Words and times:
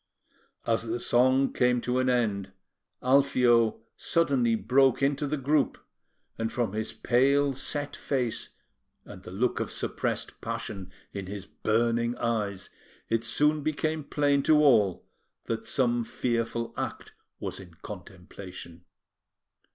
As 0.65 0.87
the 0.87 0.99
song 0.99 1.53
came 1.53 1.79
to 1.81 1.99
an 1.99 2.09
end, 2.09 2.51
Alfio 3.03 3.81
suddenly 3.95 4.55
broke 4.55 5.03
into 5.03 5.27
the 5.27 5.37
group; 5.37 5.77
and 6.39 6.51
from 6.51 6.73
his 6.73 6.91
pale, 6.91 7.53
set 7.53 7.95
face, 7.95 8.49
and 9.05 9.21
the 9.21 9.29
look 9.29 9.59
of 9.59 9.71
suppressed 9.71 10.41
passion 10.41 10.91
in 11.13 11.27
his 11.27 11.45
burning 11.45 12.17
eyes, 12.17 12.71
it 13.09 13.23
soon 13.23 13.61
became 13.61 14.03
plain 14.03 14.41
to 14.41 14.57
all 14.57 15.05
that 15.43 15.67
some 15.67 16.03
fearful 16.03 16.73
act 16.75 17.13
was 17.39 17.59
in 17.59 17.75
contemplation. 17.83 18.85